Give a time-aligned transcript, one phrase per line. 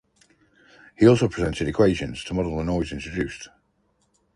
[0.97, 3.49] He also presented equations to model the noise introduced.